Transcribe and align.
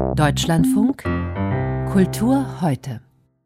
Deutschlandfunk 0.00 1.02
Kultur 1.92 2.60
heute. 2.62 3.00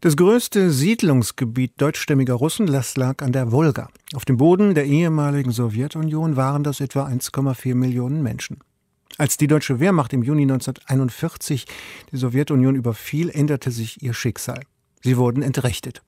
Das 0.00 0.16
größte 0.16 0.70
Siedlungsgebiet 0.70 1.74
deutschstämmiger 1.76 2.34
Russen 2.34 2.66
lag 2.66 3.22
an 3.22 3.32
der 3.32 3.52
Wolga. 3.52 3.88
Auf 4.14 4.24
dem 4.24 4.38
Boden 4.38 4.74
der 4.74 4.86
ehemaligen 4.86 5.52
Sowjetunion 5.52 6.36
waren 6.36 6.64
das 6.64 6.80
etwa 6.80 7.06
1,4 7.06 7.74
Millionen 7.74 8.22
Menschen. 8.22 8.60
Als 9.18 9.36
die 9.36 9.46
deutsche 9.46 9.78
Wehrmacht 9.78 10.12
im 10.14 10.22
Juni 10.22 10.42
1941 10.42 11.66
die 12.12 12.16
Sowjetunion 12.16 12.74
überfiel, 12.74 13.28
änderte 13.28 13.70
sich 13.70 14.02
ihr 14.02 14.14
Schicksal. 14.14 14.62
Sie 15.02 15.16
wurden 15.16 15.42
entrechtet. 15.42 16.02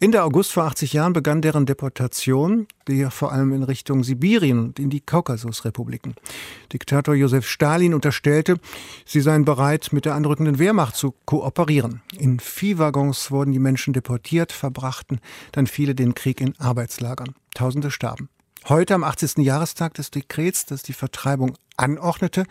Ende 0.00 0.22
August 0.22 0.52
vor 0.52 0.64
80 0.64 0.92
Jahren 0.92 1.12
begann 1.12 1.42
deren 1.42 1.66
Deportation, 1.66 2.66
die 2.88 3.06
vor 3.10 3.32
allem 3.32 3.52
in 3.52 3.62
Richtung 3.62 4.04
Sibirien 4.04 4.58
und 4.58 4.78
in 4.78 4.90
die 4.90 5.00
Kaukasusrepubliken. 5.00 6.14
Diktator 6.72 7.14
Josef 7.14 7.46
Stalin 7.48 7.94
unterstellte, 7.94 8.58
sie 9.04 9.20
seien 9.20 9.44
bereit, 9.44 9.92
mit 9.92 10.04
der 10.04 10.14
anrückenden 10.14 10.58
Wehrmacht 10.58 10.96
zu 10.96 11.14
kooperieren. 11.24 12.02
In 12.18 12.40
Viehwaggons 12.40 13.30
wurden 13.30 13.52
die 13.52 13.58
Menschen 13.58 13.92
deportiert, 13.92 14.52
verbrachten 14.52 15.20
dann 15.52 15.66
viele 15.66 15.94
den 15.94 16.14
Krieg 16.14 16.40
in 16.40 16.58
Arbeitslagern. 16.58 17.34
Tausende 17.54 17.90
starben. 17.90 18.28
Heute, 18.66 18.94
am 18.94 19.04
80. 19.04 19.44
Jahrestag 19.44 19.92
des 19.94 20.10
Dekrets, 20.10 20.64
das 20.64 20.82
die 20.82 20.94
Vertreibung 20.94 21.56
anordnete, 21.76 22.44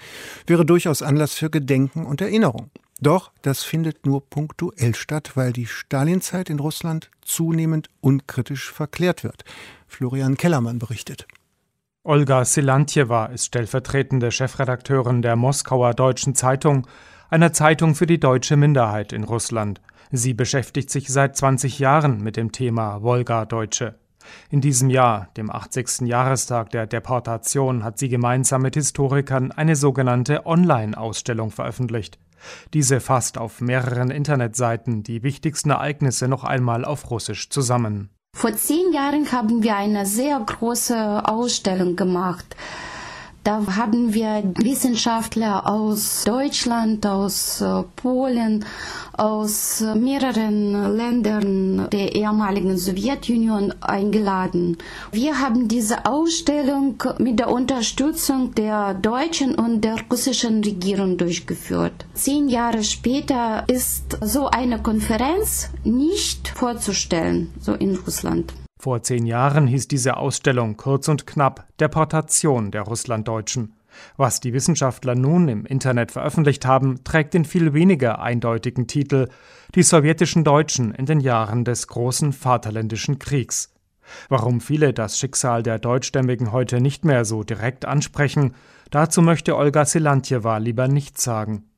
wäre 0.46 0.66
durchaus 0.66 1.02
Anlass 1.02 1.34
für 1.34 1.50
Gedenken 1.50 2.06
und 2.06 2.22
Erinnerung. 2.22 2.70
Doch 3.04 3.34
das 3.42 3.64
findet 3.64 4.06
nur 4.06 4.30
punktuell 4.30 4.96
statt, 4.96 5.34
weil 5.36 5.52
die 5.52 5.66
Stalinzeit 5.66 6.50
in 6.50 6.60
Russland 6.60 7.12
zunehmend 7.22 7.90
unkritisch 8.00 8.72
verklärt 8.72 9.26
wird. 9.26 9.44
Florian 9.88 10.38
Kellermann 10.38 10.80
berichtet. 10.80 11.28
Olga 12.06 12.46
Silantjewa 12.46 13.26
ist 13.26 13.48
stellvertretende 13.48 14.32
Chefredakteurin 14.32 15.22
der 15.22 15.36
Moskauer 15.36 15.94
Deutschen 15.94 16.34
Zeitung, 16.34 16.88
einer 17.30 17.52
Zeitung 17.52 17.94
für 17.94 18.06
die 18.06 18.22
deutsche 18.22 18.56
Minderheit 18.56 19.12
in 19.12 19.26
Russland. 19.26 19.82
Sie 20.12 20.34
beschäftigt 20.34 20.90
sich 20.90 21.10
seit 21.10 21.36
20 21.36 21.80
Jahren 21.80 22.24
mit 22.24 22.38
dem 22.38 22.54
Thema 22.54 23.02
Wolga-Deutsche. 23.02 23.96
In 24.50 24.62
diesem 24.62 24.90
Jahr, 24.90 25.28
dem 25.36 25.52
80. 25.52 26.08
Jahrestag 26.08 26.70
der 26.70 26.88
Deportation, 26.88 27.84
hat 27.84 28.00
sie 28.00 28.08
gemeinsam 28.08 28.62
mit 28.62 28.76
Historikern 28.76 29.52
eine 29.52 29.76
sogenannte 29.76 30.46
Online-Ausstellung 30.46 31.52
veröffentlicht. 31.52 32.18
Diese 32.74 33.00
fasst 33.00 33.38
auf 33.38 33.62
mehreren 33.62 34.12
Internetseiten 34.12 35.04
die 35.04 35.24
wichtigsten 35.24 35.70
Ereignisse 35.70 36.28
noch 36.28 36.44
einmal 36.44 36.86
auf 36.86 37.10
Russisch 37.10 37.50
zusammen. 37.50 38.10
Vor 38.36 38.54
zehn 38.54 38.92
Jahren 38.94 39.32
haben 39.32 39.64
wir 39.64 39.76
eine 39.76 40.06
sehr 40.06 40.40
große 40.40 41.24
Ausstellung 41.26 41.96
gemacht. 41.96 42.56
Da 43.44 43.62
haben 43.76 44.14
wir 44.14 44.42
Wissenschaftler 44.56 45.68
aus 45.68 46.24
Deutschland, 46.24 47.06
aus 47.06 47.60
äh, 47.60 47.84
Polen, 47.98 48.64
aus 49.18 49.82
äh, 49.82 49.96
mehreren 49.96 50.96
Ländern 50.96 51.90
der 51.92 52.16
ehemaligen 52.16 52.78
Sowjetunion 52.78 53.74
eingeladen. 53.82 54.78
Wir 55.12 55.42
haben 55.42 55.68
diese 55.68 56.06
Ausstellung 56.06 57.04
mit 57.18 57.38
der 57.38 57.52
Unterstützung 57.52 58.56
der 58.56 58.94
deutschen 58.94 59.56
und 59.56 59.82
der 59.82 59.98
russischen 60.10 60.64
Regierung 60.64 61.18
durchgeführt. 61.18 62.06
Zehn 62.14 62.48
Jahre 62.48 62.86
später 62.86 63.66
ist 63.68 64.20
so 64.22 64.48
eine 64.48 64.82
Konferenz 64.82 65.70
nicht 65.84 66.48
vorzustellen, 66.48 67.54
so 67.60 67.74
in 67.74 67.98
Russland. 67.98 68.54
Vor 68.84 69.02
zehn 69.02 69.26
Jahren 69.26 69.66
hieß 69.66 69.88
diese 69.88 70.18
Ausstellung 70.18 70.76
kurz 70.76 71.08
und 71.08 71.26
knapp 71.26 71.70
Deportation 71.80 72.70
der 72.70 72.82
Russlanddeutschen. 72.82 73.76
Was 74.18 74.42
die 74.42 74.52
Wissenschaftler 74.52 75.16
nun 75.16 75.48
im 75.48 75.66
Internet 75.66 76.12
veröffentlicht 76.12 76.66
haben, 76.66 77.02
trägt 77.06 77.34
den 77.34 77.46
viel 77.46 77.72
weniger 77.72 78.22
eindeutigen 78.22 78.86
Titel 78.86 79.30
Die 79.74 79.84
sowjetischen 79.84 80.44
Deutschen 80.44 80.94
in 80.94 81.06
den 81.06 81.22
Jahren 81.22 81.64
des 81.64 81.88
großen 81.88 82.34
Vaterländischen 82.34 83.20
Kriegs. 83.20 83.74
Warum 84.28 84.60
viele 84.60 84.92
das 84.92 85.18
Schicksal 85.18 85.64
der 85.64 85.80
Deutschstämmigen 85.80 86.52
heute 86.52 86.82
nicht 86.82 87.06
mehr 87.06 87.24
so 87.24 87.46
direkt 87.46 87.86
ansprechen, 87.86 88.54
dazu 88.92 89.22
möchte 89.22 89.56
Olga 89.56 89.86
Silantjewa 89.86 90.58
lieber 90.58 90.90
nichts 90.90 91.24
sagen. 91.24 91.70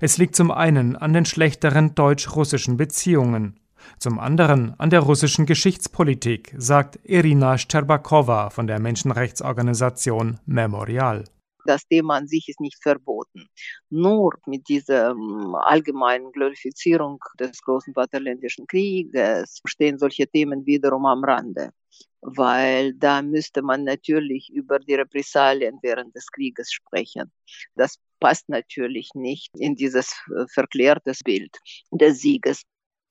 Es 0.00 0.16
liegt 0.16 0.34
zum 0.34 0.50
einen 0.50 0.96
an 0.96 1.12
den 1.12 1.26
schlechteren 1.26 1.94
deutsch-russischen 1.94 2.78
Beziehungen, 2.78 3.60
zum 3.98 4.18
anderen 4.18 4.78
an 4.78 4.90
der 4.90 5.00
russischen 5.00 5.46
Geschichtspolitik, 5.46 6.54
sagt 6.56 6.98
Irina 7.04 7.58
Szczerbakowa 7.58 8.50
von 8.50 8.66
der 8.66 8.78
Menschenrechtsorganisation 8.78 10.38
Memorial. 10.46 11.24
Das 11.66 11.86
Thema 11.86 12.16
an 12.16 12.28
sich 12.28 12.48
ist 12.48 12.60
nicht 12.60 12.80
verboten. 12.80 13.48
Nur 13.90 14.34
mit 14.46 14.68
dieser 14.68 15.10
ähm, 15.10 15.54
allgemeinen 15.54 16.30
Glorifizierung 16.32 17.18
des 17.40 17.60
großen 17.62 17.92
Vaterländischen 17.92 18.66
Krieges 18.66 19.60
stehen 19.66 19.98
solche 19.98 20.26
Themen 20.28 20.64
wiederum 20.64 21.06
am 21.06 21.24
Rande. 21.24 21.70
Weil 22.20 22.94
da 22.94 23.22
müsste 23.22 23.62
man 23.62 23.84
natürlich 23.84 24.50
über 24.52 24.78
die 24.78 24.94
Repressalien 24.94 25.78
während 25.82 26.14
des 26.14 26.30
Krieges 26.30 26.72
sprechen. 26.72 27.32
Das 27.74 27.98
passt 28.20 28.48
natürlich 28.48 29.10
nicht 29.14 29.50
in 29.58 29.74
dieses 29.74 30.12
äh, 30.36 30.46
verklärte 30.48 31.12
Bild 31.24 31.56
des 31.90 32.20
Sieges. 32.20 32.62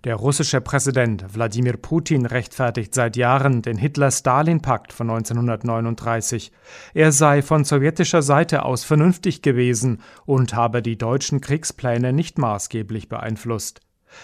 Der 0.05 0.17
russische 0.17 0.61
Präsident 0.61 1.33
Wladimir 1.33 1.77
Putin 1.77 2.27
rechtfertigt 2.27 2.93
seit 2.93 3.17
Jahren 3.17 3.63
den 3.63 3.75
Hitler-Stalin-Pakt 3.75 4.93
von 4.93 5.09
1939. 5.09 6.51
Er 6.93 7.11
sei 7.11 7.41
von 7.41 7.63
sowjetischer 7.63 8.21
Seite 8.21 8.65
aus 8.65 8.83
vernünftig 8.83 9.41
gewesen 9.41 10.01
und 10.27 10.53
habe 10.53 10.83
die 10.83 10.99
deutschen 10.99 11.41
Kriegspläne 11.41 12.13
nicht 12.13 12.37
maßgeblich 12.37 13.09
beeinflusst. 13.09 13.79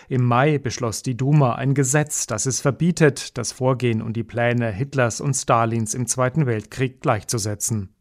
Im 0.08 0.24
Mai 0.24 0.60
beschloss 0.60 1.02
die 1.02 1.18
Duma 1.18 1.56
ein 1.56 1.74
Gesetz, 1.74 2.28
das 2.28 2.46
es 2.46 2.62
verbietet, 2.62 3.36
das 3.40 3.52
Vorgehen 3.52 4.04
und 4.04 4.14
die 4.14 4.24
Pläne 4.24 4.72
Hitlers 4.72 5.20
und 5.20 5.34
Stalins 5.34 5.96
im 5.96 6.06
Zweiten 6.06 6.46
Weltkrieg 6.46 7.02
gleichzusetzen. 7.02 7.96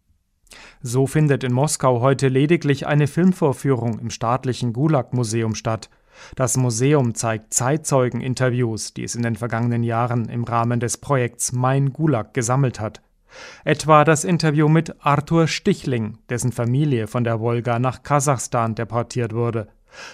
So 0.83 1.07
findet 1.07 1.45
in 1.45 1.53
Moskau 1.55 2.03
heute 2.03 2.29
lediglich 2.29 2.87
eine 2.87 3.07
Filmvorführung 3.07 3.99
im 4.01 4.11
staatlichen 4.11 4.75
Gulag-Museum 4.75 5.55
statt. 5.55 5.89
Das 6.36 6.58
Museum 6.58 7.13
zeigt 7.13 7.53
Zeitzeugeninterviews, 7.53 8.94
die 8.94 9.03
es 9.03 9.16
in 9.16 9.24
den 9.24 9.36
vergangenen 9.36 9.84
Jahren 9.84 10.30
im 10.30 10.44
Rahmen 10.44 10.80
des 10.80 10.97
Projekts 10.97 11.52
Mein 11.52 11.94
Gulag 11.94 12.34
gesammelt 12.34 12.80
hat. 12.80 13.02
Etwa 13.63 14.03
das 14.03 14.24
Interview 14.24 14.69
mit 14.69 14.96
Arthur 15.06 15.47
Stichling, 15.47 16.18
dessen 16.30 16.52
Familie 16.52 17.08
von 17.08 17.24
der 17.24 17.40
Wolga 17.40 17.80
nach 17.80 18.03
Kasachstan 18.03 18.75
deportiert 18.75 19.34
wurde. 19.34 19.68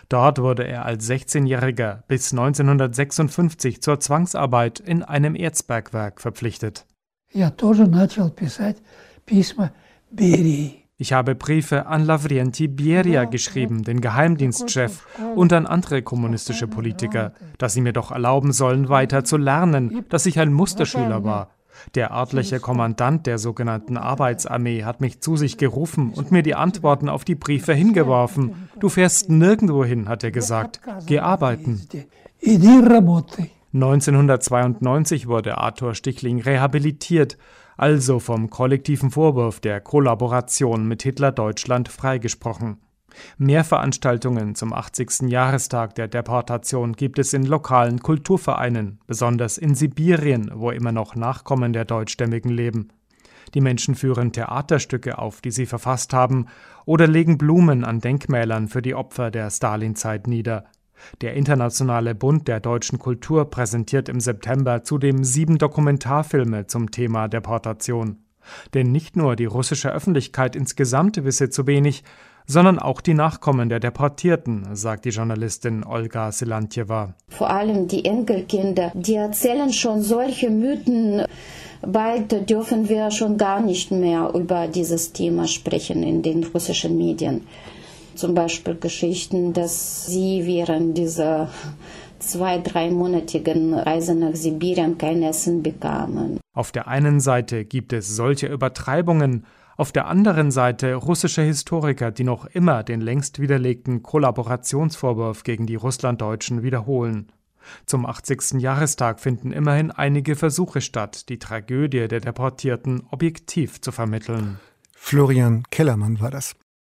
Dort 0.09 0.39
wurde 0.39 0.63
er 0.67 0.85
als 0.85 1.09
16-Jähriger 1.09 2.03
bis 2.07 2.31
1956 2.31 3.81
zur 3.81 3.99
Zwangsarbeit 3.99 4.79
in 4.79 5.03
einem 5.03 5.35
Erzbergwerk 5.35 6.22
verpflichtet. 6.22 6.85
Я 7.33 7.49
тоже 7.49 7.88
начал 7.88 8.29
писать 8.29 8.77
письма 9.25 9.72
Берии. 10.11 10.84
Ich 10.98 11.12
habe 11.12 11.34
Briefe 11.34 11.86
an 11.86 12.06
Lavrenti 12.06 12.68
Bieria 12.68 13.24
geschrieben, 13.24 13.82
den 13.84 14.00
Geheimdienstchef, 14.00 15.06
und 15.34 15.52
an 15.52 15.66
andere 15.66 16.00
kommunistische 16.00 16.66
Politiker, 16.66 17.32
dass 17.58 17.74
sie 17.74 17.82
mir 17.82 17.92
doch 17.92 18.12
erlauben 18.12 18.52
sollen, 18.52 18.88
weiter 18.88 19.22
zu 19.22 19.36
lernen, 19.36 20.06
dass 20.08 20.24
ich 20.24 20.40
ein 20.40 20.54
Musterschüler 20.54 21.22
war. 21.22 21.50
Der 21.94 22.12
örtliche 22.12 22.60
Kommandant 22.60 23.26
der 23.26 23.36
sogenannten 23.36 23.98
Arbeitsarmee 23.98 24.84
hat 24.84 25.02
mich 25.02 25.20
zu 25.20 25.36
sich 25.36 25.58
gerufen 25.58 26.14
und 26.14 26.32
mir 26.32 26.42
die 26.42 26.54
Antworten 26.54 27.10
auf 27.10 27.26
die 27.26 27.34
Briefe 27.34 27.74
hingeworfen. 27.74 28.68
Du 28.80 28.88
fährst 28.88 29.28
nirgendwo 29.28 29.84
hin, 29.84 30.08
hat 30.08 30.24
er 30.24 30.30
gesagt. 30.30 30.80
Geh 31.06 31.18
arbeiten. 31.18 31.86
1992 33.74 35.26
wurde 35.26 35.58
Arthur 35.58 35.94
Stichling 35.94 36.40
rehabilitiert 36.40 37.36
also 37.76 38.19
vom 38.19 38.50
kollektiven 38.50 39.10
Vorwurf 39.10 39.60
der 39.60 39.81
Kollaboration 39.81 40.87
mit 40.87 41.03
Hitler-Deutschland 41.03 41.88
freigesprochen. 41.88 42.78
Mehr 43.38 43.64
Veranstaltungen 43.64 44.54
zum 44.54 44.72
80. 44.72 45.30
Jahrestag 45.30 45.95
der 45.95 46.09
Deportation 46.09 46.92
gibt 46.92 47.18
es 47.18 47.33
in 47.33 47.45
lokalen 47.45 48.00
Kulturvereinen, 48.00 49.00
besonders 49.06 49.59
in 49.59 49.74
Sibirien, 49.74 50.50
wo 50.54 50.71
immer 50.71 50.92
noch 50.92 51.15
Nachkommen 51.15 51.72
der 51.72 51.84
Deutschstämmigen 51.84 52.50
leben. 52.50 52.89
Die 53.54 53.60
Menschen 53.60 53.95
führen 53.95 54.33
Theaterstücke 54.33 55.18
auf, 55.18 55.41
die 55.41 55.50
sie 55.50 55.66
verfasst 55.66 56.12
haben, 56.12 56.47
oder 56.84 57.06
legen 57.06 57.39
Blumen 57.39 57.84
an 57.84 58.00
Denkmälern 58.00 58.68
für 58.68 58.83
die 58.83 58.95
Opfer 58.95 59.30
der 59.30 59.50
Stalinzeit 59.50 60.27
nieder. 60.27 60.65
Der 61.21 61.34
Internationale 61.34 62.15
Bund 62.15 62.48
der 62.48 62.60
deutschen 62.60 62.98
Kultur 62.98 63.51
präsentiert 63.51 64.09
im 64.09 64.21
September 64.21 64.83
zudem 64.83 65.25
sieben 65.25 65.59
Dokumentarfilme 65.59 66.66
zum 66.66 66.91
Thema 66.91 67.28
Deportation. 67.28 68.19
Denn 68.75 68.93
nicht 68.93 69.16
nur 69.16 69.37
die 69.37 69.45
russische 69.45 69.93
Öffentlichkeit 69.93 70.57
insgesamt 70.57 71.22
wisse 71.25 71.51
zu 71.51 71.66
wenig, 71.66 72.04
sondern 72.47 72.78
auch 72.78 73.01
die 73.01 73.15
Nachkommen 73.15 73.69
der 73.69 73.81
Deportierten, 73.81 74.69
sagt 74.75 75.04
die 75.04 75.10
Journalistin 75.10 75.84
Olga 75.84 76.31
Silantjewa. 76.31 77.15
Vor 77.28 77.51
allem 77.51 77.89
die 77.89 78.04
Enkelkinder, 78.04 78.93
die 78.95 79.15
erzählen 79.15 79.72
schon 79.72 80.03
solche 80.03 80.51
Mythen. 80.51 81.25
Bald 81.83 82.48
dürfen 82.48 82.89
wir 82.89 83.10
schon 83.10 83.37
gar 83.37 83.60
nicht 83.60 83.91
mehr 83.91 84.31
über 84.34 84.69
dieses 84.69 85.13
Thema 85.13 85.47
sprechen 85.48 86.03
in 86.03 86.22
den 86.22 86.45
russischen 86.45 86.97
Medien. 86.97 87.47
Zum 88.16 88.34
Beispiel 88.34 88.74
Geschichten, 88.74 89.53
dass 89.53 90.07
sie 90.07 90.47
während 90.47 90.97
dieser 90.97 91.51
zwei, 92.18 92.59
dreimonatigen 92.59 93.74
Reise 93.74 94.15
nach 94.15 94.34
Sibirien 94.34 94.98
kein 94.98 95.22
Essen 95.22 95.63
bekamen. 95.63 96.41
Auf 96.54 96.72
der 96.72 96.89
einen 96.89 97.21
Seite 97.21 97.65
gibt 97.65 97.92
es 97.92 98.16
solche 98.16 98.47
Übertreibungen, 98.47 99.45
auf 99.77 99.92
der 99.92 100.07
anderen 100.07 100.51
Seite 100.51 100.95
russische 100.95 101.42
Historiker, 101.42 102.10
die 102.10 102.24
noch 102.24 102.47
immer 102.47 102.83
den 102.83 103.03
längst 103.03 103.39
widerlegten 103.39 104.03
Kollaborationsvorwurf 104.03 105.45
gegen 105.45 105.66
die 105.66 105.74
Russlanddeutschen 105.74 106.62
wiederholen. 106.62 107.30
Zum 107.84 108.07
80. 108.07 108.60
Jahrestag 108.62 109.21
finden 109.21 109.53
immerhin 109.53 109.91
einige 109.91 110.36
Versuche 110.36 110.80
statt, 110.80 111.28
die 111.28 111.39
Tragödie 111.39 112.09
der 112.09 112.21
Deportierten 112.21 113.03
objektiv 113.10 113.80
zu 113.83 113.92
vermitteln. 113.92 114.59
Florian 114.95 115.65
Kellermann 115.71 116.21
war 116.21 116.30
das. 116.30 116.57